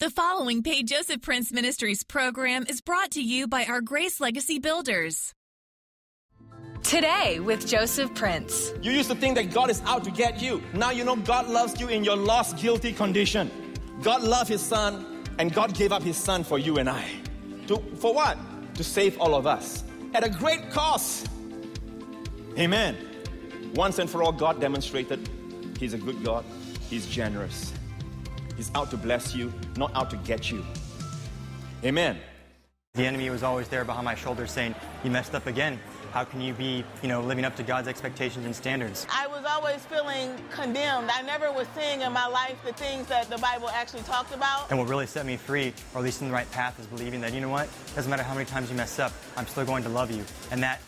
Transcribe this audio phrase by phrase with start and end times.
[0.00, 4.58] The following Paid Joseph Prince Ministries program is brought to you by our Grace Legacy
[4.58, 5.34] Builders.
[6.82, 8.72] Today with Joseph Prince.
[8.80, 10.62] You used to think that God is out to get you.
[10.72, 13.50] Now you know God loves you in your lost, guilty condition.
[14.00, 17.04] God loved His Son, and God gave up His Son for you and I.
[17.66, 18.38] To, for what?
[18.76, 21.28] To save all of us at a great cost.
[22.58, 22.96] Amen.
[23.74, 25.28] Once and for all, God demonstrated
[25.78, 26.46] He's a good God,
[26.88, 27.74] He's generous.
[28.60, 30.62] He's out to bless you, not out to get you.
[31.82, 32.18] Amen.
[32.92, 35.80] The enemy was always there behind my shoulder saying, You messed up again.
[36.12, 39.06] How can you be, you know, living up to God's expectations and standards?
[39.10, 41.10] I was always feeling condemned.
[41.10, 44.68] I never was seeing in my life the things that the Bible actually talked about.
[44.68, 47.22] And what really set me free, or at least in the right path, is believing
[47.22, 47.66] that, you know what?
[47.94, 50.22] Doesn't matter how many times you mess up, I'm still going to love you.
[50.50, 50.82] And that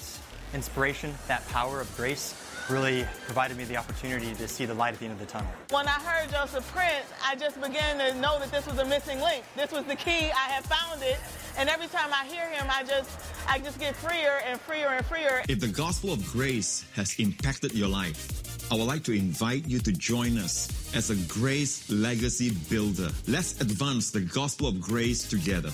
[0.53, 2.35] inspiration, that power of grace,
[2.69, 5.51] really provided me the opportunity to see the light at the end of the tunnel.
[5.71, 9.21] When I heard Joseph Prince, I just began to know that this was a missing
[9.21, 9.45] link.
[9.57, 10.31] This was the key.
[10.31, 11.19] I had found it.
[11.59, 13.11] And every time I hear him, I just
[13.49, 15.43] I just get freer and freer and freer.
[15.49, 19.79] If the gospel of grace has impacted your life, I would like to invite you
[19.81, 23.11] to join us as a grace legacy builder.
[23.29, 25.71] Let's advance the gospel of grace together.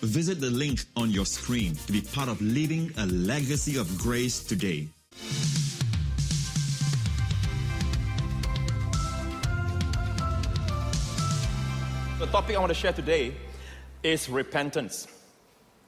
[0.00, 4.42] Visit the link on your screen to be part of living a legacy of grace
[4.42, 4.88] today.
[12.22, 13.34] The topic I want to share today
[14.04, 15.08] is repentance.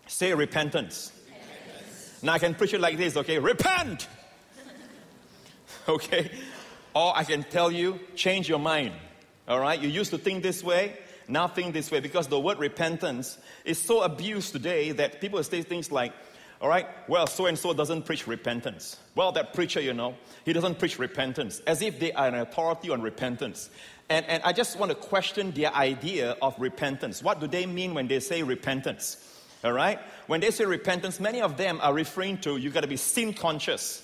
[0.09, 1.13] Say repentance.
[1.29, 2.23] repentance.
[2.25, 3.39] Now I can preach it like this, okay?
[3.39, 4.09] Repent!
[5.89, 6.33] okay?
[6.93, 8.95] Or I can tell you, change your mind.
[9.47, 9.81] All right?
[9.81, 12.01] You used to think this way, now think this way.
[12.01, 16.13] Because the word repentance is so abused today that people say things like,
[16.61, 18.97] all right, well, so and so doesn't preach repentance.
[19.15, 22.91] Well, that preacher, you know, he doesn't preach repentance, as if they are an authority
[22.91, 23.71] on repentance.
[24.09, 27.23] And, and I just want to question their idea of repentance.
[27.23, 29.17] What do they mean when they say repentance?
[29.65, 29.99] All right?
[30.27, 33.33] When they say repentance, many of them are referring to you got to be sin
[33.33, 34.03] conscious.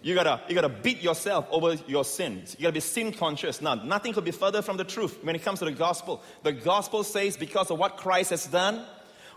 [0.00, 2.54] You gotta, you gotta beat yourself over your sins.
[2.56, 3.60] You gotta be sin conscious.
[3.60, 6.22] Now, nothing could be further from the truth when it comes to the gospel.
[6.44, 8.84] The gospel says because of what Christ has done,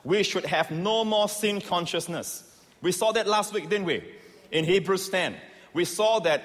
[0.04, 2.44] we should have no more sin consciousness.
[2.82, 4.04] We saw that last week, didn't we?
[4.52, 5.36] In Hebrews 10.
[5.74, 6.44] We saw that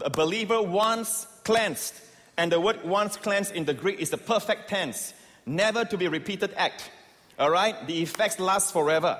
[0.00, 1.94] a believer once cleansed
[2.38, 5.12] and the word once cleansed in the Greek is the perfect tense,
[5.44, 6.88] never to be repeated act.
[7.36, 7.74] All right?
[7.88, 9.18] The effects last forever.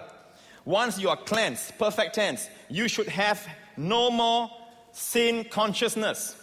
[0.64, 3.44] Once you are cleansed, perfect tense, you should have
[3.76, 4.48] no more
[4.92, 6.36] sin consciousness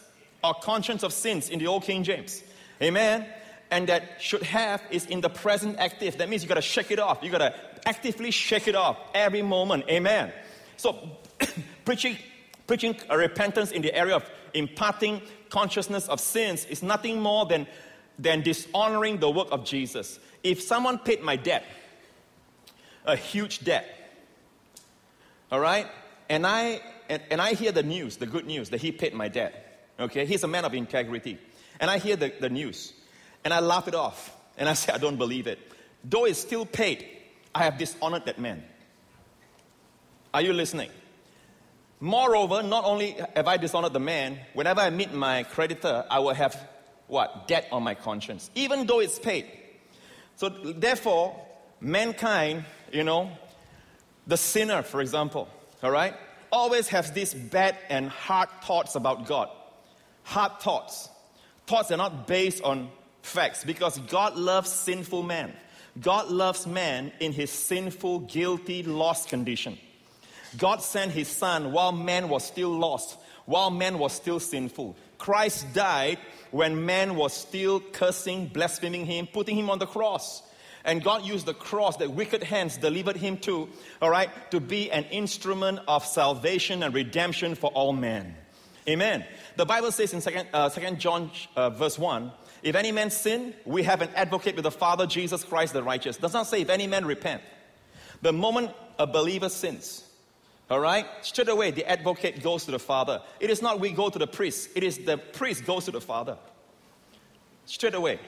[0.44, 2.44] or conscience of sins in the old King James.
[2.82, 3.26] Amen.
[3.72, 6.18] And that should have is in the present active.
[6.18, 7.20] That means you got to shake it off.
[7.24, 9.86] You got to actively shake it off every moment.
[9.90, 10.34] Amen.
[10.76, 11.10] So,
[11.86, 12.18] preaching,
[12.68, 17.68] preaching a repentance in the area of imparting consciousness of sins is nothing more than,
[18.18, 20.20] than dishonoring the work of Jesus.
[20.44, 21.66] If someone paid my debt,
[23.06, 23.86] a huge debt,
[25.52, 25.88] all right,
[26.30, 29.28] and I, and, and I hear the news, the good news, that he paid my
[29.28, 31.38] debt, okay, he's a man of integrity,
[31.80, 32.94] and I hear the, the news,
[33.44, 35.60] and I laugh it off, and I say, I don't believe it.
[36.04, 37.06] Though it's still paid,
[37.54, 38.64] I have dishonored that man.
[40.34, 40.90] Are you listening?
[42.00, 46.34] Moreover, not only have I dishonored the man, whenever I meet my creditor, I will
[46.34, 46.56] have
[47.08, 47.48] what?
[47.48, 49.46] Debt on my conscience, even though it's paid.
[50.38, 51.40] So, therefore,
[51.80, 53.32] mankind, you know,
[54.28, 55.48] the sinner, for example,
[55.84, 56.14] all right,
[56.52, 59.50] always has these bad and hard thoughts about God.
[60.24, 61.10] Hard thoughts.
[61.68, 62.90] Thoughts are not based on
[63.22, 65.54] facts because God loves sinful man.
[66.00, 69.78] God loves man in his sinful, guilty, lost condition.
[70.58, 74.96] God sent his son while man was still lost, while man was still sinful.
[75.18, 76.20] Christ died
[76.52, 80.42] when man was still cursing, blaspheming him, putting him on the cross.
[80.84, 83.68] And God used the cross that wicked hands delivered him to,
[84.02, 88.36] all right, to be an instrument of salvation and redemption for all men.
[88.88, 89.26] Amen.
[89.56, 92.32] The Bible says in 2nd, uh, 2nd John uh, verse 1,
[92.62, 96.18] if any man sin, we have an advocate with the Father, Jesus Christ the righteous.
[96.18, 97.42] Does not say if any man repent.
[98.22, 100.05] The moment a believer sins,
[100.70, 101.06] all right?
[101.22, 103.22] Straight away, the advocate goes to the Father.
[103.40, 106.02] It is not we go to the priest, it is the priest goes to the
[106.02, 106.38] Father.
[107.66, 108.20] Straight away.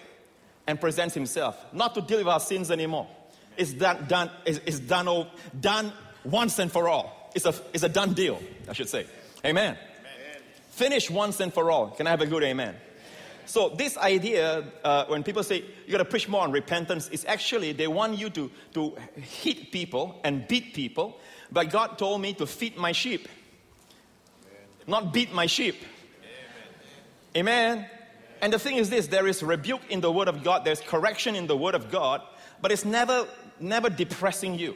[0.69, 3.07] And presents himself, not to deal with our sins anymore.
[3.56, 5.94] It's done, done, it's, it's done, oh, done
[6.25, 7.31] once and for all.
[7.34, 9.07] It's a, it's a done deal, I should say.
[9.45, 9.78] Amen.
[9.78, 10.42] amen.
[10.72, 11.92] Finish once and for all.
[11.92, 12.75] Can I have a good amen?
[13.45, 17.24] So this idea, uh, when people say you got to preach more on repentance, is
[17.25, 21.18] actually they want you to, to hit people and beat people
[21.52, 23.28] but God told me to feed my sheep,
[24.86, 25.76] not beat my sheep.
[27.36, 27.86] Amen.
[28.42, 31.36] And the thing is this there is rebuke in the Word of God, there's correction
[31.36, 32.22] in the Word of God,
[32.62, 33.28] but it's never,
[33.60, 34.76] never depressing you.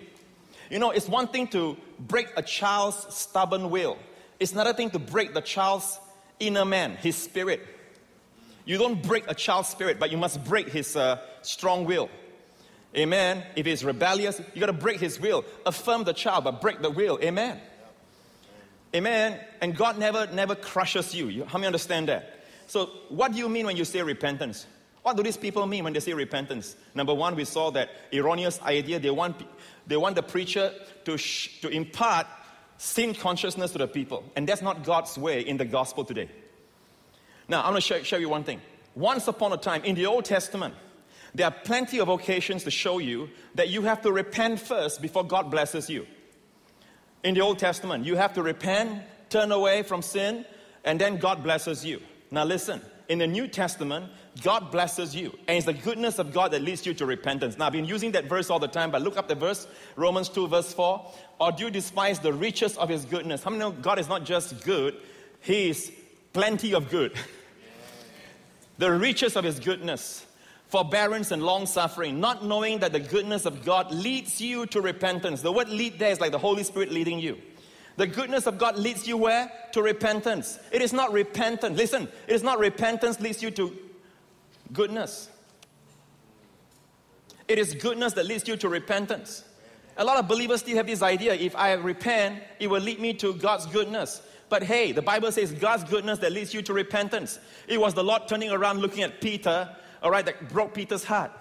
[0.69, 3.97] You know, it's one thing to break a child's stubborn will,
[4.39, 5.99] it's another thing to break the child's
[6.39, 7.61] inner man, his spirit.
[8.65, 12.09] You don't break a child's spirit, but you must break his uh, strong will.
[12.95, 13.43] Amen.
[13.55, 15.45] If he's rebellious, you got to break his will.
[15.65, 17.19] Affirm the child, but break the will.
[17.21, 17.59] Amen.
[18.93, 19.39] Amen.
[19.61, 21.45] And God never, never crushes you.
[21.45, 22.45] How many understand that?
[22.67, 24.65] So, what do you mean when you say repentance?
[25.03, 26.75] What do these people mean when they say repentance?
[26.93, 28.99] Number one, we saw that erroneous idea.
[28.99, 29.37] They want,
[29.87, 30.73] they want the preacher
[31.05, 32.27] to, sh- to impart
[32.77, 34.23] sin consciousness to the people.
[34.35, 36.29] And that's not God's way in the gospel today.
[37.47, 38.61] Now, I'm going to show you one thing.
[38.93, 40.75] Once upon a time, in the Old Testament,
[41.33, 45.23] there are plenty of occasions to show you that you have to repent first before
[45.23, 46.05] God blesses you.
[47.23, 50.45] In the Old Testament, you have to repent, turn away from sin,
[50.83, 52.01] and then God blesses you.
[52.31, 54.09] Now, listen, in the New Testament,
[54.41, 55.37] God blesses you.
[55.47, 57.57] And it's the goodness of God that leads you to repentance.
[57.57, 60.29] Now, I've been using that verse all the time, but look up the verse, Romans
[60.29, 61.11] 2, verse 4.
[61.39, 63.43] Or do you despise the riches of his goodness?
[63.43, 64.95] How many know God is not just good,
[65.41, 65.91] he is
[66.33, 67.13] plenty of good.
[68.77, 70.25] the riches of his goodness,
[70.71, 75.41] forbearance and long suffering, not knowing that the goodness of God leads you to repentance.
[75.41, 77.37] The word lead there is like the Holy Spirit leading you.
[77.97, 79.51] The goodness of God leads you where?
[79.73, 80.57] To repentance.
[80.71, 81.77] It is not repentance.
[81.77, 83.77] Listen, it is not repentance leads you to
[84.71, 85.29] goodness.
[87.49, 89.43] It is goodness that leads you to repentance.
[89.97, 93.13] A lot of believers still have this idea if I repent, it will lead me
[93.15, 94.21] to God's goodness.
[94.47, 97.39] But hey, the Bible says God's goodness that leads you to repentance.
[97.67, 99.69] It was the Lord turning around looking at Peter,
[100.01, 101.31] all right, that broke Peter's heart,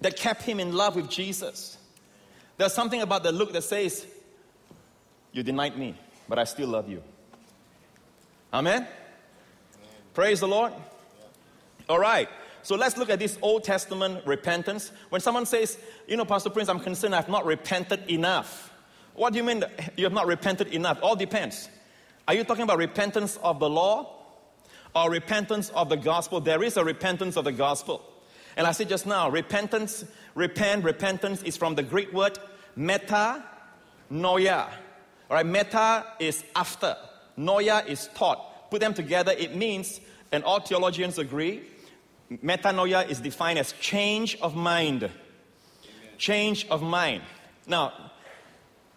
[0.00, 1.76] that kept him in love with Jesus.
[2.56, 4.06] There's something about the look that says,
[5.32, 5.96] you denied me,
[6.28, 7.02] but I still love you.
[8.52, 8.76] Amen?
[8.76, 8.88] Amen.
[10.14, 10.72] Praise the Lord.
[11.88, 12.28] All right.
[12.62, 14.92] So let's look at this Old Testament repentance.
[15.08, 18.72] When someone says, you know, Pastor Prince, I'm concerned I've not repented enough.
[19.14, 19.64] What do you mean
[19.96, 21.00] you have not repented enough?
[21.02, 21.68] All depends.
[22.28, 24.21] Are you talking about repentance of the law
[24.94, 26.40] or repentance of the gospel?
[26.40, 28.02] There is a repentance of the gospel.
[28.56, 30.04] And I said just now, repentance,
[30.34, 32.38] repent, repentance is from the Greek word
[32.76, 33.42] meta,
[34.10, 34.68] noia.
[35.30, 36.96] All right, meta is after,
[37.38, 38.70] noia is taught.
[38.70, 40.00] Put them together, it means,
[40.30, 41.62] and all theologians agree,
[42.42, 45.10] metanoia is defined as change of mind.
[46.18, 47.22] Change of mind.
[47.66, 47.92] Now,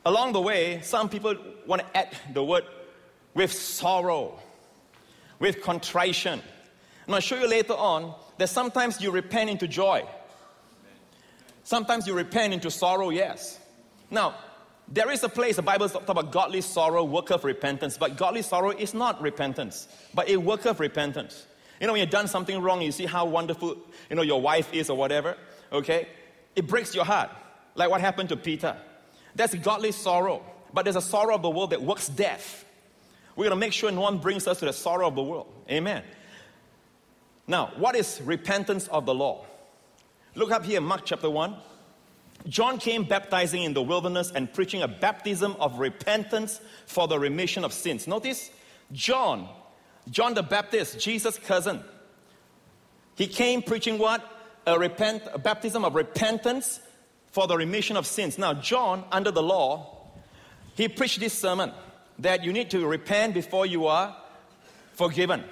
[0.05, 2.63] along the way, some people want to add the word
[3.33, 4.39] with sorrow,
[5.39, 6.41] with contrition.
[7.05, 10.05] And I'll show you later on that sometimes you repent into joy.
[11.63, 13.59] Sometimes you repent into sorrow, yes.
[14.11, 14.35] Now,
[14.87, 18.43] there is a place, the Bible talks about godly sorrow, work of repentance, but godly
[18.43, 21.45] sorrow is not repentance, but a work of repentance.
[21.79, 23.77] You know, when you've done something wrong, you see how wonderful,
[24.09, 25.37] you know, your wife is or whatever,
[25.71, 26.07] okay?
[26.55, 27.31] It breaks your heart,
[27.73, 28.77] like what happened to Peter.
[29.33, 30.43] That's godly sorrow,
[30.73, 32.64] but there's a sorrow of the world that works death.
[33.35, 35.51] We're going to make sure no one brings us to the sorrow of the world.
[35.69, 36.03] Amen.
[37.47, 39.45] Now, what is repentance of the law?
[40.35, 41.55] Look up here, Mark chapter 1.
[42.47, 47.63] John came baptizing in the wilderness and preaching a baptism of repentance for the remission
[47.63, 48.07] of sins.
[48.07, 48.51] Notice,
[48.91, 49.49] John,
[50.09, 51.83] John the Baptist, Jesus' cousin,
[53.15, 54.31] he came preaching what?
[54.67, 56.79] A, repent, a baptism of repentance
[57.31, 58.37] for the remission of sins.
[58.37, 60.07] Now, John, under the law,
[60.75, 61.71] he preached this sermon
[62.19, 64.15] that you need to repent before you are
[64.93, 65.43] forgiven.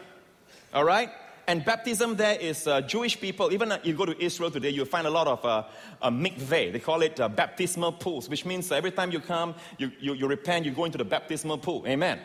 [0.73, 1.09] All right?
[1.47, 3.51] And baptism there is uh, Jewish people.
[3.51, 5.63] Even uh, you go to Israel today, you'll find a lot of uh,
[6.01, 6.71] uh, mikveh.
[6.71, 10.27] They call it uh, baptismal pools, which means every time you come, you, you, you
[10.27, 11.83] repent, you go into the baptismal pool.
[11.85, 12.19] Amen.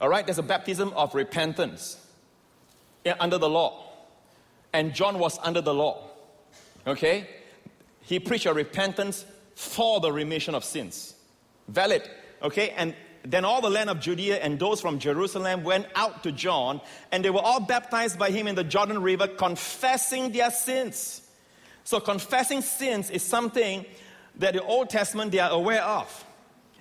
[0.00, 2.04] All right, there's a baptism of repentance
[3.04, 3.84] yeah, under the law.
[4.72, 6.10] And John was under the law.
[6.86, 7.28] Okay?
[8.02, 11.14] He preached a repentance for the remission of sins.
[11.68, 12.08] Valid.
[12.42, 12.70] Okay?
[12.70, 12.94] And
[13.30, 16.80] then all the land of Judea and those from Jerusalem went out to John,
[17.12, 21.20] and they were all baptized by him in the Jordan River, confessing their sins.
[21.84, 23.84] So, confessing sins is something
[24.36, 26.24] that the Old Testament they are aware of.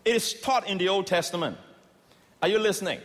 [0.05, 1.57] It is taught in the Old Testament.
[2.41, 3.01] Are you listening?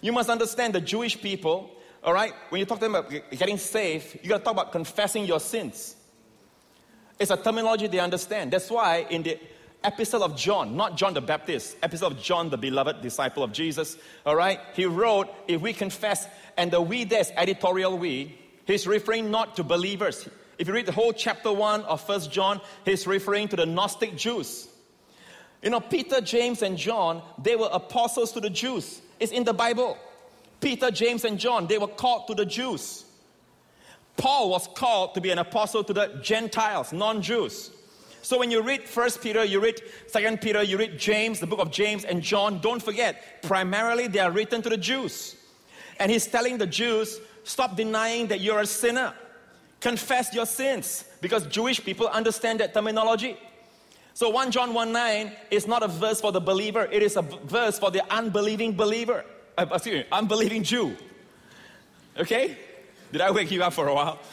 [0.00, 1.70] You must understand the Jewish people,
[2.02, 2.32] all right?
[2.48, 5.40] When you talk to them about getting saved, you got to talk about confessing your
[5.40, 5.94] sins.
[7.18, 8.50] It's a terminology they understand.
[8.50, 9.38] That's why in the
[9.84, 13.96] epistle of John, not John the Baptist, epistle of John, the beloved disciple of Jesus,
[14.26, 14.58] all right?
[14.74, 19.64] He wrote, if we confess, and the we there's editorial we, he's referring not to
[19.64, 20.28] believers.
[20.58, 24.16] If you read the whole chapter 1 of First John, he's referring to the Gnostic
[24.16, 24.68] Jews.
[25.62, 29.00] You know, Peter, James, and John, they were apostles to the Jews.
[29.20, 29.96] It's in the Bible.
[30.60, 33.04] Peter, James, and John, they were called to the Jews.
[34.16, 37.70] Paul was called to be an apostle to the Gentiles, non Jews.
[38.28, 41.60] So when you read First Peter, you read Second Peter, you read James, the book
[41.60, 45.34] of James and John, don't forget, primarily they are written to the Jews.
[45.98, 49.14] And he's telling the Jews, stop denying that you're a sinner.
[49.80, 53.38] Confess your sins because Jewish people understand that terminology.
[54.12, 57.22] So 1 John 1 9 is not a verse for the believer, it is a
[57.22, 59.24] verse for the unbelieving believer.
[59.56, 60.94] Uh, excuse me, unbelieving Jew.
[62.18, 62.58] Okay?
[63.10, 64.18] Did I wake you up for a while?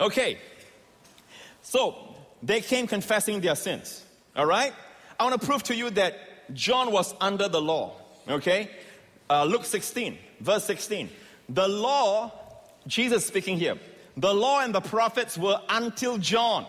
[0.00, 0.38] Okay.
[1.68, 4.02] So they came confessing their sins.
[4.34, 4.72] All right?
[5.20, 7.92] I want to prove to you that John was under the law.
[8.26, 8.70] Okay?
[9.28, 11.10] Uh, Luke 16, verse 16.
[11.50, 12.32] The law,
[12.86, 13.76] Jesus speaking here,
[14.16, 16.64] the law and the prophets were until John.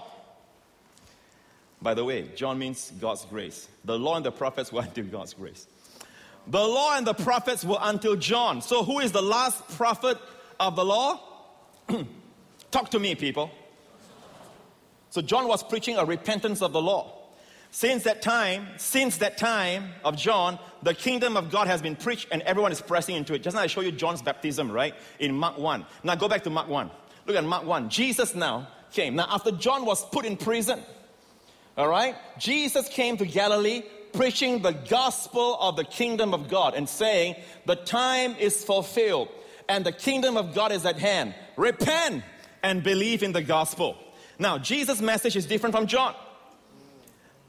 [1.81, 3.69] By the way, John means God's grace.
[3.85, 5.65] The law and the prophets were until God's grace.
[6.47, 8.61] The law and the prophets were until John.
[8.61, 10.17] So, who is the last prophet
[10.59, 11.21] of the law?
[12.71, 13.49] Talk to me, people.
[15.09, 17.15] So, John was preaching a repentance of the law.
[17.71, 22.27] Since that time, since that time of John, the kingdom of God has been preached
[22.31, 23.43] and everyone is pressing into it.
[23.43, 24.95] Just now I show you John's baptism, right?
[25.19, 25.85] In Mark 1.
[26.03, 26.89] Now go back to Mark 1.
[27.27, 27.89] Look at Mark 1.
[27.89, 29.15] Jesus now came.
[29.15, 30.79] Now, after John was put in prison,
[31.77, 32.15] all right?
[32.39, 37.35] Jesus came to Galilee preaching the gospel of the kingdom of God and saying,
[37.67, 39.29] The time is fulfilled
[39.67, 41.35] and the kingdom of God is at hand.
[41.55, 42.23] Repent
[42.63, 43.95] and believe in the gospel.
[44.39, 46.15] Now, Jesus' message is different from John.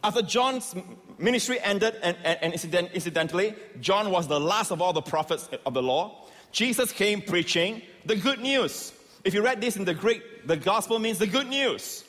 [0.02, 0.75] After John's
[1.18, 5.49] ministry ended, and, and, and incident, incidentally, John was the last of all the prophets
[5.64, 8.92] of the law, Jesus came preaching the good news.
[9.25, 12.02] If you read this in the Greek, the gospel means the good news.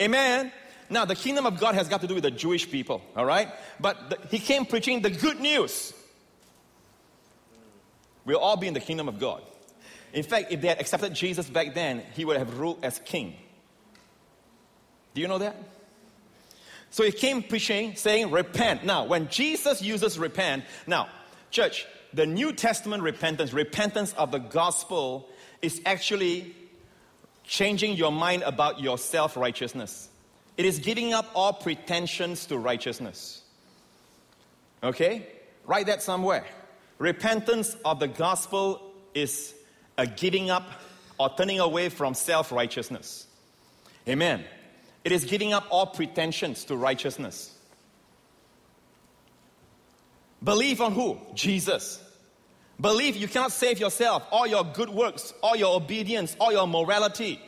[0.00, 0.50] Amen.
[0.88, 3.48] Now, the kingdom of God has got to do with the Jewish people, all right?
[3.78, 5.92] But the, he came preaching the good news.
[8.24, 9.42] We'll all be in the kingdom of God.
[10.12, 13.36] In fact, if they had accepted Jesus back then, he would have ruled as king.
[15.14, 15.56] Do you know that?
[16.90, 18.84] So he came preaching, saying, Repent.
[18.84, 21.08] Now, when Jesus uses repent, now,
[21.50, 25.28] church, the New Testament repentance, repentance of the gospel,
[25.62, 26.54] is actually
[27.44, 30.08] changing your mind about your self righteousness.
[30.56, 33.42] It is giving up all pretensions to righteousness.
[34.82, 35.26] Okay?
[35.66, 36.44] Write that somewhere.
[36.98, 38.80] Repentance of the gospel
[39.14, 39.54] is
[39.98, 40.70] a giving up
[41.18, 43.26] or turning away from self righteousness.
[44.08, 44.44] Amen.
[45.04, 47.50] It is giving up all pretensions to righteousness.
[50.42, 51.18] Believe on who?
[51.34, 52.02] Jesus.
[52.80, 54.26] Believe you cannot save yourself.
[54.30, 57.40] All your good works, all your obedience, all your morality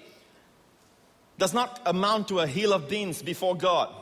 [1.39, 3.95] does not amount to a hill of beans before God.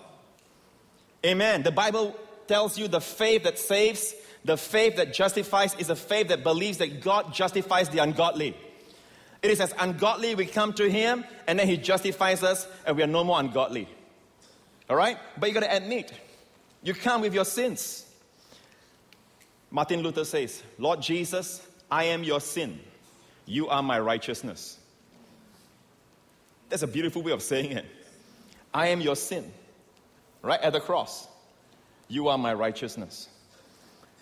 [1.25, 1.62] Amen.
[1.62, 6.28] The Bible tells you the faith that saves, the faith that justifies, is a faith
[6.28, 8.56] that believes that God justifies the ungodly.
[9.45, 13.03] It is as ungodly we come to Him, and then He justifies us, and we
[13.03, 13.87] are no more ungodly.
[14.89, 15.19] All right?
[15.39, 16.11] But you got to admit,
[16.83, 18.07] you come with your sins.
[19.71, 21.61] Martin Luther says, Lord Jesus,
[21.91, 22.81] I am your sin.
[23.45, 24.79] You are my righteousness.
[26.71, 27.85] That's a beautiful way of saying it.
[28.73, 29.53] I am your sin.
[30.41, 31.29] Right at the cross.
[32.09, 33.29] You are my righteousness.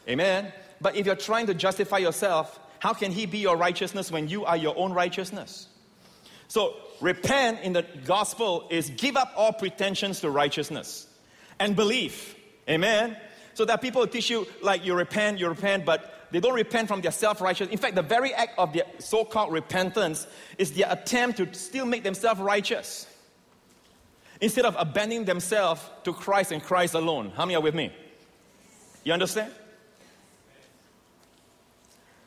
[0.09, 0.52] Amen.
[0.81, 4.44] But if you're trying to justify yourself, how can he be your righteousness when you
[4.44, 5.68] are your own righteousness?
[6.48, 11.06] So, repent in the gospel is give up all pretensions to righteousness
[11.60, 12.34] and believe.
[12.68, 13.16] Amen.
[13.54, 17.02] So that people teach you like you repent, you repent, but they don't repent from
[17.02, 17.68] their self righteous.
[17.68, 20.26] In fact, the very act of their so called repentance
[20.58, 23.06] is their attempt to still make themselves righteous
[24.40, 27.30] instead of abandoning themselves to Christ and Christ alone.
[27.36, 27.92] How many are with me?
[29.04, 29.52] You understand?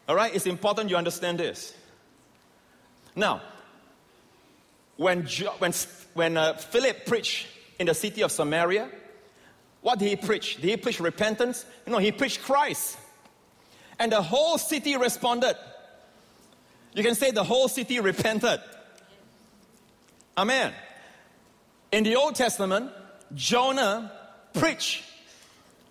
[0.07, 1.73] All right, it's important you understand this.
[3.15, 3.41] Now,
[4.97, 5.73] when, jo- when,
[6.13, 7.47] when uh, Philip preached
[7.79, 8.89] in the city of Samaria,
[9.81, 10.55] what did he preach?
[10.57, 11.65] Did he preach repentance?
[11.87, 12.97] No, he preached Christ.
[13.99, 15.55] And the whole city responded.
[16.93, 18.59] You can say the whole city repented.
[20.37, 20.73] Amen.
[21.91, 22.91] In the Old Testament,
[23.33, 24.11] Jonah
[24.53, 25.03] preached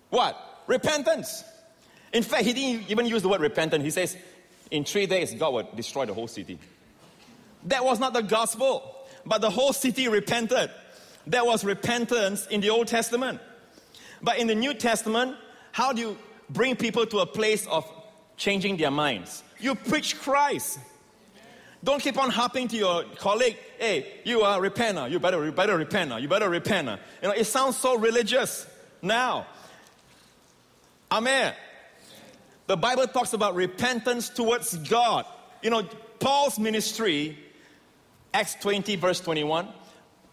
[0.09, 0.63] what?
[0.67, 1.43] Repentance.
[2.13, 3.83] In fact, he didn't even use the word repentant.
[3.83, 4.15] He says,
[4.71, 6.57] in three days, God would destroy the whole city.
[7.65, 10.69] That was not the gospel, but the whole city repented.
[11.27, 13.41] There was repentance in the Old Testament.
[14.21, 15.35] But in the New Testament,
[15.71, 16.17] how do you
[16.49, 17.89] bring people to a place of
[18.37, 19.43] changing their minds.
[19.59, 20.79] You preach Christ.
[21.83, 25.09] Don't keep on harping to your colleague, hey, you are a repenter.
[25.09, 26.19] You better, you better repent.
[26.19, 26.87] You better repent.
[27.21, 28.65] You know, it sounds so religious
[29.01, 29.45] now.
[31.11, 31.53] Amen.
[32.67, 35.25] The Bible talks about repentance towards God.
[35.61, 35.83] you know,
[36.19, 37.37] Paul's ministry,
[38.33, 39.67] Acts 20, verse 21,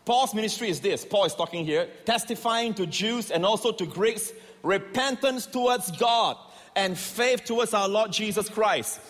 [0.04, 1.04] Paul's ministry is this.
[1.04, 6.36] Paul is talking here, testifying to Jews and also to Greeks repentance towards God
[6.74, 9.00] and faith towards our Lord Jesus Christ.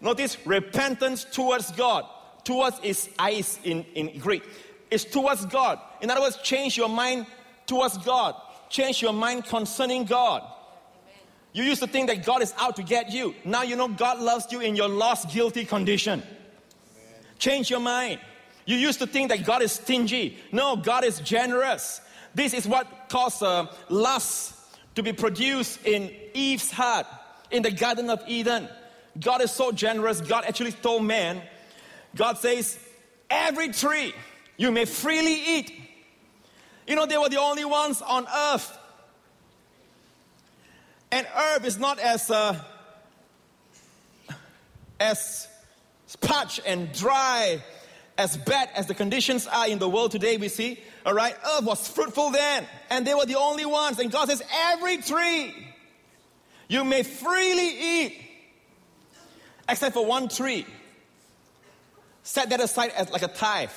[0.00, 2.04] Notice repentance towards God.
[2.44, 3.08] Towards is
[3.62, 4.42] in, in Greek.
[4.90, 5.78] It's towards God.
[6.00, 7.26] In other words, change your mind
[7.66, 8.34] towards God.
[8.68, 10.42] Change your mind concerning God.
[11.52, 13.34] You used to think that God is out to get you.
[13.44, 16.22] Now you know God loves you in your lost, guilty condition.
[17.38, 18.20] Change your mind.
[18.64, 20.38] You used to think that God is stingy.
[20.50, 22.00] No, God is generous.
[22.34, 24.54] This is what caused uh, lust
[24.94, 27.06] to be produced in Eve's heart
[27.50, 28.68] in the Garden of Eden.
[29.20, 30.20] God is so generous.
[30.20, 31.42] God actually told man,
[32.14, 32.78] God says,
[33.28, 34.14] every tree
[34.56, 35.72] you may freely eat.
[36.86, 38.78] You know, they were the only ones on earth.
[41.12, 42.58] And earth is not as uh,
[44.98, 45.46] as
[46.20, 47.62] parched and dry
[48.16, 51.64] as bad as the conditions are in the world today, we see, all right, earth
[51.64, 53.98] was fruitful then, and they were the only ones.
[53.98, 55.54] And God says, every tree
[56.68, 58.20] you may freely eat,
[59.68, 60.66] except for one tree.
[62.22, 63.70] Set that aside as like a tithe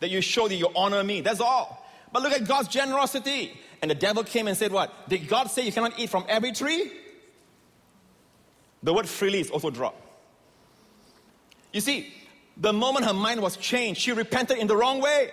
[0.00, 1.20] that you show that you honor me.
[1.20, 1.83] That's all.
[2.14, 3.52] But look at God's generosity.
[3.82, 5.08] And the devil came and said, What?
[5.08, 6.92] Did God say you cannot eat from every tree?
[8.84, 10.00] The word freely is also dropped.
[11.72, 12.14] You see,
[12.56, 15.32] the moment her mind was changed, she repented in the wrong way.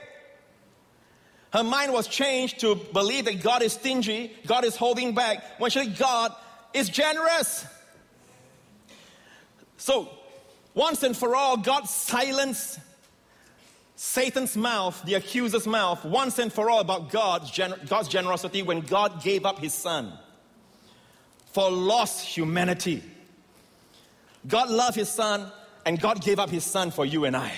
[1.53, 5.67] Her mind was changed to believe that God is stingy, God is holding back, when
[5.67, 6.33] actually God
[6.73, 7.63] is generous.
[9.77, 10.09] So,
[10.73, 12.79] once and for all, God silenced
[14.03, 18.81] Satan's mouth, the accuser's mouth, once and for all about God's, gener- God's generosity when
[18.81, 20.12] God gave up his son
[21.53, 23.03] for lost humanity.
[24.48, 25.51] God loved his son
[25.86, 27.53] and God gave up his son for you and I.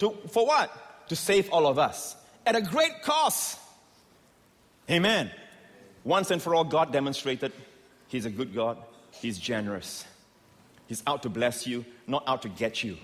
[0.00, 1.08] To, for what?
[1.08, 3.56] To save all of us at a great cost.
[4.90, 5.30] Amen.
[6.02, 7.52] Once and for all, God demonstrated
[8.08, 8.76] He's a good God,
[9.12, 10.04] He's generous.
[10.88, 12.96] He's out to bless you, not out to get you.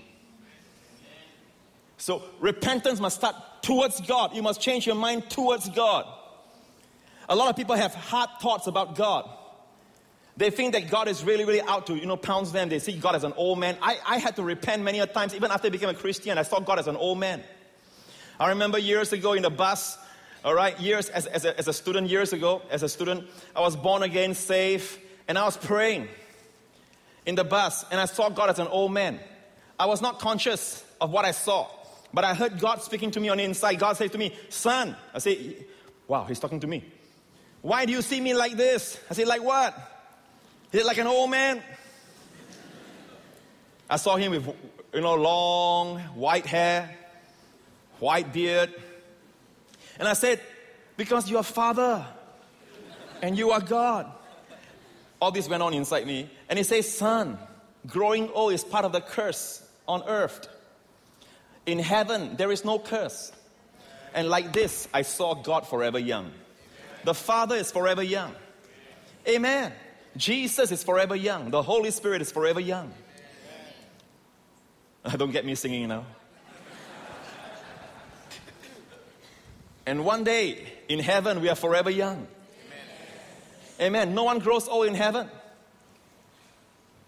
[1.97, 4.35] So repentance must start towards God.
[4.35, 6.05] You must change your mind towards God.
[7.29, 9.29] A lot of people have hard thoughts about God.
[10.35, 12.67] They think that God is really, really out to, you know, pounce them.
[12.69, 13.77] They see God as an old man.
[13.81, 15.35] I, I had to repent many a times.
[15.35, 17.43] Even after I became a Christian, I saw God as an old man.
[18.39, 19.97] I remember years ago in the bus,
[20.43, 23.61] all right, years as, as, a, as a student, years ago, as a student, I
[23.61, 26.07] was born again, saved, and I was praying
[27.25, 29.19] in the bus, and I saw God as an old man.
[29.79, 31.69] I was not conscious of what I saw,
[32.13, 33.79] but I heard God speaking to me on the inside.
[33.79, 35.65] God said to me, Son, I say,
[36.07, 36.83] Wow, He's talking to me.
[37.61, 38.99] Why do you see me like this?
[39.09, 39.75] I say, Like what?
[40.71, 41.61] He like an old man.
[43.89, 44.47] I saw him with,
[44.93, 46.97] you know, long white hair,
[47.99, 48.73] white beard.
[49.99, 50.39] And I said,
[50.97, 52.05] Because you are Father
[53.21, 54.11] and you are God.
[55.21, 56.29] All this went on inside me.
[56.49, 57.39] And he says, Son,
[57.87, 60.47] growing old is part of the curse on earth.
[61.65, 63.31] In heaven, there is no curse.
[64.13, 66.31] And like this, I saw God forever young.
[67.03, 68.33] The Father is forever young.
[69.27, 69.73] Amen.
[70.15, 71.51] Jesus is forever young.
[71.51, 72.93] The Holy Spirit is forever young.
[75.17, 76.05] Don't get me singing now.
[79.85, 82.27] and one day in heaven, we are forever young.
[83.81, 84.13] Amen.
[84.13, 85.29] No one grows old in heaven.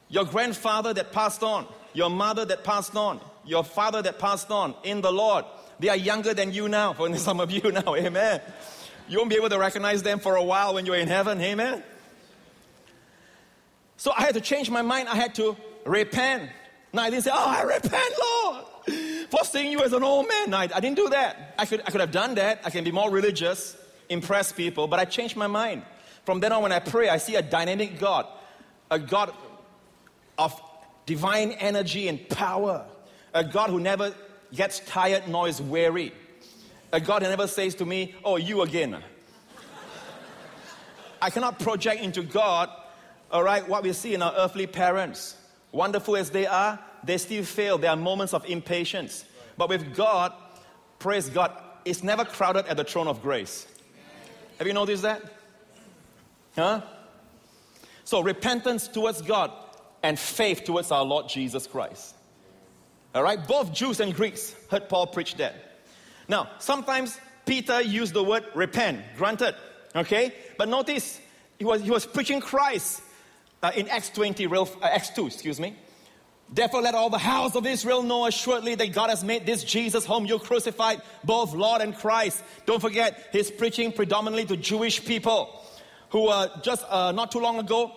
[0.09, 4.75] Your grandfather that passed on, your mother that passed on, your father that passed on
[4.83, 5.45] in the Lord,
[5.79, 6.93] they are younger than you now.
[6.93, 8.41] For some of you now, amen.
[9.07, 11.83] You won't be able to recognize them for a while when you're in heaven, amen.
[13.97, 15.07] So I had to change my mind.
[15.07, 15.55] I had to
[15.85, 16.49] repent.
[16.91, 18.65] Now I didn't say, Oh, I repent, Lord,
[19.29, 20.49] for seeing you as an old man.
[20.49, 21.55] No, I, I didn't do that.
[21.57, 22.61] I could, I could have done that.
[22.63, 23.77] I can be more religious,
[24.09, 25.83] impress people, but I changed my mind.
[26.25, 28.25] From then on, when I pray, I see a dynamic God,
[28.89, 29.31] a God
[30.37, 30.59] of
[31.05, 32.85] divine energy and power,
[33.35, 34.15] a God who never
[34.51, 36.11] gets tired nor is weary,
[36.91, 38.97] a God who never says to me, Oh, you again.
[41.21, 42.69] I cannot project into God
[43.31, 45.35] all right, what we see in our earthly parents.
[45.71, 47.77] Wonderful as they are, they still fail.
[47.77, 49.25] There are moments of impatience.
[49.57, 50.33] But with God,
[50.99, 51.51] praise God,
[51.83, 53.67] it's never crowded at the throne of grace.
[54.57, 55.21] Have you noticed that?
[56.55, 56.81] Huh?
[58.05, 59.51] So, repentance towards God
[60.01, 62.14] and faith towards our Lord Jesus Christ.
[63.15, 65.55] All right, both Jews and Greeks heard Paul preach that.
[66.27, 69.55] Now, sometimes Peter used the word repent, granted,
[69.95, 70.33] okay?
[70.57, 71.21] But notice,
[71.57, 73.01] he was, he was preaching Christ
[73.63, 75.77] uh, in Acts 20, uh, Acts 2, excuse me,
[76.49, 80.05] Therefore, let all the house of Israel know assuredly that God has made this Jesus,
[80.05, 82.43] whom you crucified, both Lord and Christ.
[82.65, 85.63] Don't forget, he's preaching predominantly to Jewish people
[86.09, 87.93] who uh, just not too long ago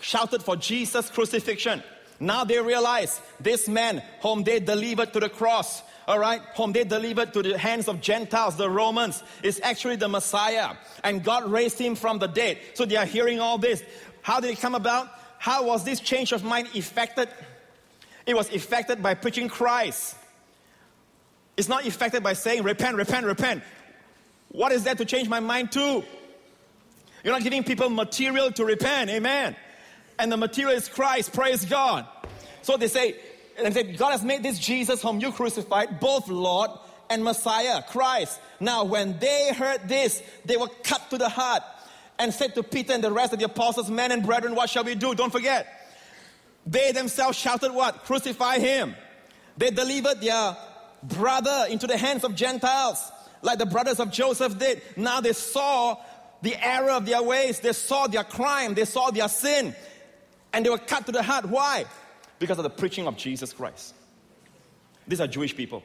[0.00, 1.82] shouted for Jesus' crucifixion.
[2.20, 6.84] Now they realize this man whom they delivered to the cross, all right, whom they
[6.84, 10.74] delivered to the hands of Gentiles, the Romans, is actually the Messiah.
[11.02, 12.58] And God raised him from the dead.
[12.74, 13.82] So they are hearing all this.
[14.20, 15.08] How did it come about?
[15.38, 17.30] How was this change of mind effected?
[18.26, 20.14] It was effected by preaching Christ.
[21.56, 23.62] It's not effected by saying, repent, repent, repent.
[24.48, 26.02] What is that to change my mind to?
[27.24, 29.10] You're not giving people material to repent.
[29.10, 29.56] Amen.
[30.20, 31.32] And the material is Christ.
[31.32, 32.06] Praise God.
[32.60, 33.16] So they say,
[33.56, 36.70] and they say, God has made this Jesus whom you crucified, both Lord
[37.08, 38.38] and Messiah, Christ.
[38.60, 41.62] Now, when they heard this, they were cut to the heart
[42.18, 44.84] and said to Peter and the rest of the apostles, Men and brethren, what shall
[44.84, 45.14] we do?
[45.14, 45.66] Don't forget.
[46.66, 48.04] They themselves shouted what?
[48.04, 48.94] Crucify him.
[49.56, 50.54] They delivered their
[51.02, 54.82] brother into the hands of Gentiles, like the brothers of Joseph did.
[54.96, 55.96] Now they saw
[56.42, 59.74] the error of their ways, they saw their crime, they saw their sin,
[60.52, 61.46] and they were cut to the heart.
[61.46, 61.84] Why?
[62.38, 63.94] Because of the preaching of Jesus Christ.
[65.06, 65.82] These are Jewish people.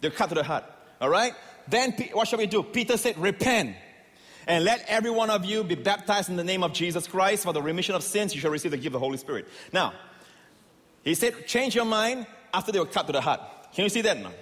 [0.00, 0.64] They're cut to the heart.
[1.00, 1.34] All right?
[1.68, 2.62] Then what shall we do?
[2.62, 3.76] Peter said, Repent.
[4.46, 7.52] And let every one of you be baptized in the name of Jesus Christ for
[7.52, 8.34] the remission of sins.
[8.34, 9.46] You shall receive the gift of the Holy Spirit.
[9.72, 9.92] Now,
[11.04, 13.40] he said, Change your mind after they were cut to the heart.
[13.72, 14.32] Can you see that now?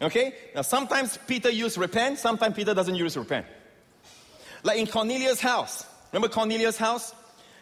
[0.00, 0.34] Okay?
[0.54, 3.46] Now, sometimes Peter used repent, sometimes Peter doesn't use repent.
[4.62, 5.84] Like in Cornelius' house.
[6.12, 7.14] Remember Cornelius' house?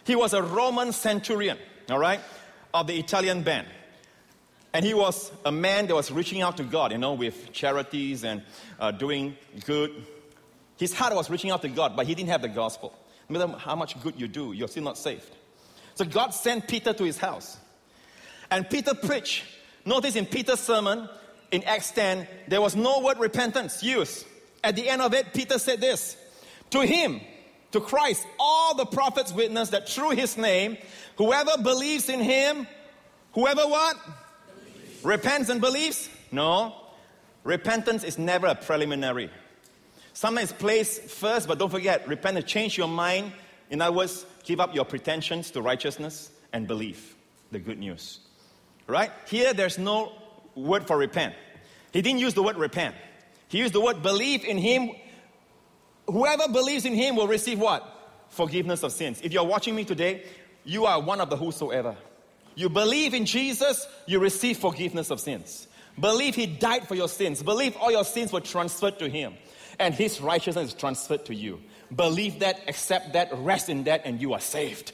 [0.04, 1.58] He was a Roman centurion,
[1.90, 2.20] all right,
[2.74, 3.66] of the Italian band.
[4.74, 8.24] And he was a man that was reaching out to God, you know, with charities
[8.24, 8.42] and
[8.80, 9.36] uh, doing
[9.66, 9.90] good.
[10.78, 12.94] His heart was reaching out to God, but he didn't have the gospel.
[13.28, 15.30] No matter how much good you do, you're still not saved.
[15.94, 17.58] So God sent Peter to his house.
[18.50, 19.44] And Peter preached.
[19.84, 21.08] Notice in Peter's sermon
[21.50, 24.26] in Acts 10, there was no word repentance used.
[24.64, 26.16] At the end of it, Peter said this
[26.70, 27.20] To him,
[27.72, 30.76] to Christ, all the prophets witness that through his name,
[31.16, 32.66] whoever believes in him,
[33.32, 33.96] whoever what?
[34.64, 35.04] Believes.
[35.04, 36.08] Repents and believes?
[36.30, 36.74] No.
[37.44, 39.30] Repentance is never a preliminary.
[40.12, 43.32] Sometimes placed first, but don't forget, repent and change your mind.
[43.70, 47.16] In other words, give up your pretensions to righteousness and believe
[47.50, 48.20] the good news.
[48.86, 49.10] Right?
[49.26, 50.12] Here, there's no
[50.54, 51.34] word for repent.
[51.92, 52.94] He didn't use the word repent.
[53.48, 54.90] He used the word believe in him.
[56.06, 57.88] Whoever believes in him will receive what?
[58.28, 59.20] Forgiveness of sins.
[59.22, 60.24] If you're watching me today,
[60.64, 61.96] you are one of the whosoever.
[62.54, 65.68] You believe in Jesus, you receive forgiveness of sins.
[65.98, 67.42] Believe he died for your sins.
[67.42, 69.34] Believe all your sins were transferred to him
[69.78, 71.60] and his righteousness is transferred to you.
[71.94, 74.92] Believe that, accept that, rest in that, and you are saved.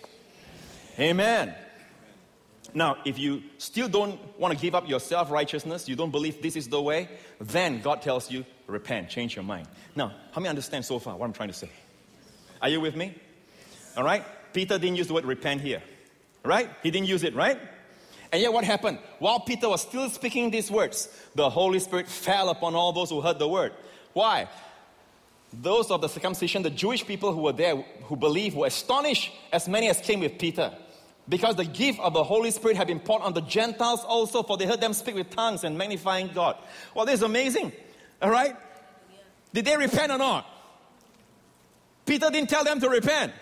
[0.99, 1.55] Amen.
[2.75, 6.43] Now, if you still don't want to give up your self righteousness, you don't believe
[6.43, 7.09] this is the way,
[7.41, 9.67] then God tells you, repent, change your mind.
[9.97, 11.71] Now, how many understand so far what I'm trying to say?
[12.63, 13.15] Are you with me?
[13.97, 14.25] All right?
[14.53, 15.83] Peter didn't use the word repent here.
[16.45, 16.71] Right?
[16.83, 17.59] He didn't use it, right?
[18.31, 18.99] And yet, what happened?
[19.19, 23.21] While Peter was still speaking these words, the Holy Spirit fell upon all those who
[23.23, 23.73] heard the word.
[24.13, 24.49] Why?
[25.53, 29.67] Those of the circumcision, the Jewish people who were there, who believed, were astonished as
[29.67, 30.73] many as came with Peter.
[31.27, 34.59] Because the gift of the Holy Spirit had been poured on the Gentiles also, for
[34.59, 36.57] they heard them speak with tongues and magnifying God.
[36.95, 37.73] Well, this is amazing.
[38.21, 38.57] All right?
[39.53, 40.47] Did they repent or not?
[42.05, 43.33] Peter didn't tell them to repent.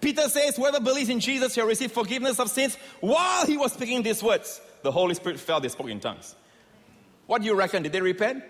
[0.00, 2.76] Peter says, Whoever believes in Jesus shall receive forgiveness of sins.
[3.00, 6.34] While he was speaking these words, the Holy Spirit fell, they spoke in tongues.
[7.26, 7.82] What do you reckon?
[7.82, 8.44] Did they repent?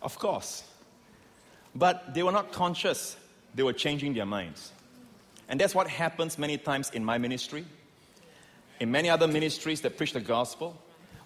[0.00, 0.64] Of course.
[1.74, 3.16] But they were not conscious,
[3.54, 4.72] they were changing their minds.
[5.48, 7.64] And that's what happens many times in my ministry,
[8.80, 10.76] in many other ministries that preach the gospel.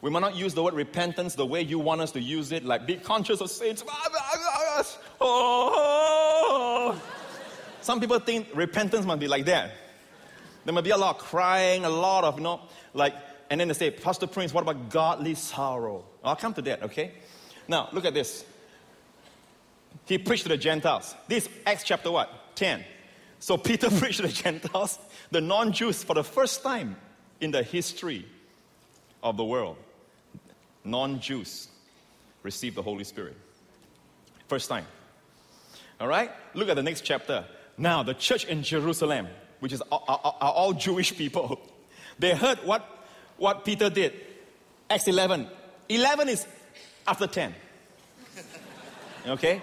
[0.07, 2.65] We might not use the word repentance the way you want us to use it,
[2.65, 3.83] like be conscious of sins.
[5.21, 7.03] Oh.
[7.81, 9.73] Some people think repentance must be like that.
[10.65, 12.61] There might be a lot of crying, a lot of, you know,
[12.95, 13.17] like,
[13.51, 16.05] and then they say, Pastor Prince, what about godly sorrow?
[16.23, 17.11] I'll come to that, okay?
[17.67, 18.45] Now, look at this.
[20.05, 21.17] He preached to the Gentiles.
[21.27, 22.55] This Acts chapter what?
[22.55, 22.85] 10.
[23.41, 25.01] So Peter preached to the Gentiles,
[25.33, 26.95] the non Jews, for the first time
[27.41, 28.25] in the history
[29.21, 29.79] of the world.
[30.87, 31.69] Non Jews
[32.43, 33.37] received the Holy Spirit.
[34.49, 34.87] First time.
[36.01, 36.31] All right?
[36.55, 37.45] Look at the next chapter.
[37.77, 39.29] Now, the church in Jerusalem,
[39.61, 41.61] which is are, are, are all Jewish people,
[42.19, 42.87] they heard what,
[43.37, 44.15] what Peter did.
[44.89, 45.49] Acts 11.
[45.89, 46.47] 11 is
[47.07, 47.55] after 10.
[49.27, 49.61] Okay?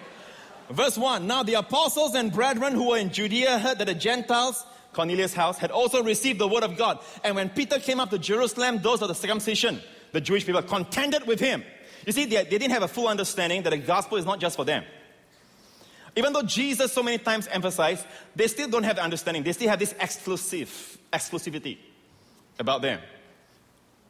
[0.70, 4.66] Verse 1 Now the apostles and brethren who were in Judea heard that the Gentiles
[4.94, 7.00] Cornelius' house, had also received the word of God.
[7.24, 9.82] And when Peter came up to Jerusalem, those of the circumcision,
[10.14, 11.64] the Jewish people, contended with him.
[12.06, 14.56] You see, they, they didn't have a full understanding that the gospel is not just
[14.56, 14.84] for them.
[16.16, 19.44] Even though Jesus so many times emphasized, they still don't have the understanding.
[19.44, 21.78] They still have this exclusive exclusivity
[22.60, 23.00] about them.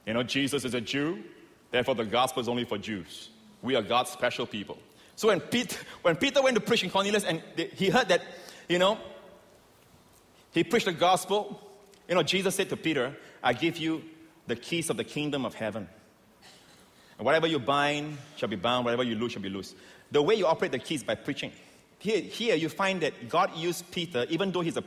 [0.05, 1.23] You know, Jesus is a Jew,
[1.71, 3.29] therefore the gospel is only for Jews.
[3.61, 4.77] We are God's special people.
[5.15, 8.21] So when Peter, when Peter went to preach in Cornelius and he heard that,
[8.67, 8.97] you know,
[10.51, 11.59] he preached the gospel,
[12.09, 14.03] you know, Jesus said to Peter, I give you
[14.47, 15.87] the keys of the kingdom of heaven.
[17.17, 19.75] And whatever you bind shall be bound, whatever you loose shall be loose.
[20.11, 21.51] The way you operate the keys by preaching.
[21.99, 24.83] Here, here you find that God used Peter, even though he's an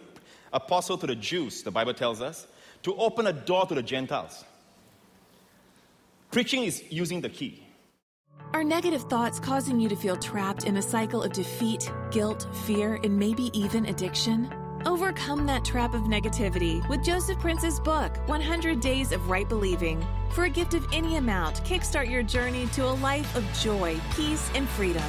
[0.53, 2.47] apostle to the Jews, the Bible tells us,
[2.83, 4.45] to open a door to the Gentiles.
[6.31, 7.63] Preaching is using the key.
[8.53, 13.01] Are negative thoughts causing you to feel trapped in a cycle of defeat, guilt, fear,
[13.03, 14.51] and maybe even addiction?
[14.87, 20.07] Overcome that trap of negativity with Joseph Prince's book, 100 Days of Right Believing.
[20.31, 24.49] For a gift of any amount, kickstart your journey to a life of joy, peace,
[24.55, 25.03] and freedom.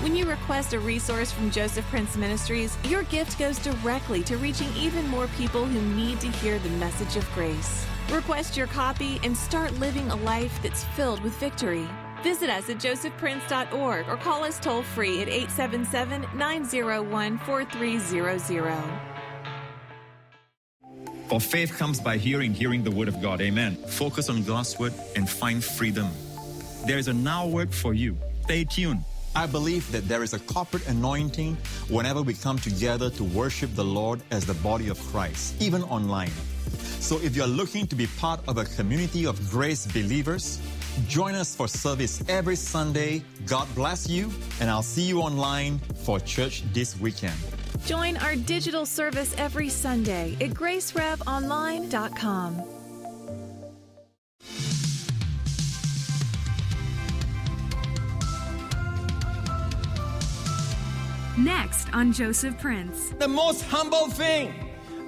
[0.00, 4.74] When you request a resource from Joseph Prince Ministries, your gift goes directly to reaching
[4.76, 7.86] even more people who need to hear the message of grace.
[8.10, 11.86] Request your copy and start living a life that's filled with victory.
[12.24, 19.11] Visit us at josephprince.org or call us toll free at 877 901 4300.
[21.32, 23.40] For faith comes by hearing, hearing the word of God.
[23.40, 23.76] Amen.
[23.76, 26.10] Focus on God's word and find freedom.
[26.86, 28.18] There is a now word for you.
[28.42, 29.02] Stay tuned.
[29.34, 31.56] I believe that there is a corporate anointing
[31.88, 36.32] whenever we come together to worship the Lord as the body of Christ, even online.
[37.00, 40.60] So if you're looking to be part of a community of grace believers,
[41.08, 43.24] join us for service every Sunday.
[43.46, 47.40] God bless you, and I'll see you online for church this weekend.
[47.84, 52.62] Join our digital service every Sunday at gracerevonline.com.
[61.38, 63.10] Next on Joseph Prince.
[63.18, 64.54] The most humble thing,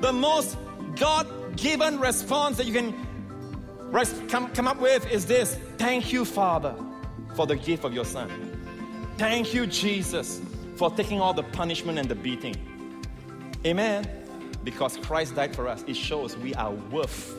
[0.01, 0.57] the most
[0.97, 2.93] God given response that you can
[3.93, 6.75] res- come, come up with is this Thank you, Father,
[7.37, 8.29] for the gift of your Son.
[9.17, 10.41] Thank you, Jesus,
[10.77, 12.57] for taking all the punishment and the beating.
[13.65, 14.09] Amen.
[14.63, 17.35] Because Christ died for us, it shows we are worth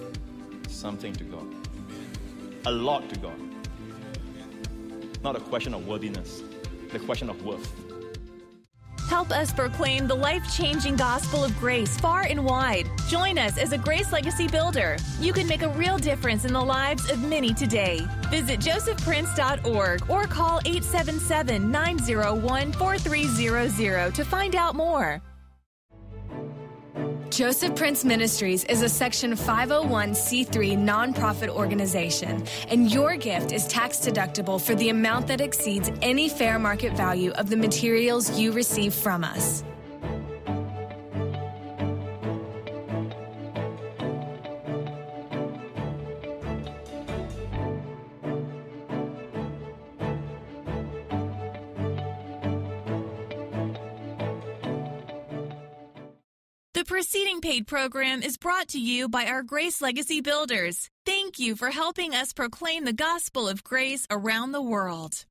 [0.67, 1.47] something to God,
[2.65, 3.39] a lot to God.
[5.23, 6.43] Not a question of worthiness,
[6.91, 7.84] the question of worth.
[9.07, 12.89] Help us proclaim the life changing gospel of grace far and wide.
[13.07, 14.97] Join us as a Grace Legacy Builder.
[15.19, 18.01] You can make a real difference in the lives of many today.
[18.29, 25.21] Visit josephprince.org or call 877 901 4300 to find out more.
[27.29, 34.61] Joseph Prince Ministries is a Section 501c3 nonprofit organization, and your gift is tax deductible
[34.61, 39.23] for the amount that exceeds any fair market value of the materials you receive from
[39.23, 39.63] us.
[56.95, 60.89] Preceding paid program is brought to you by our Grace Legacy Builders.
[61.05, 65.25] Thank you for helping us proclaim the gospel of grace around the world.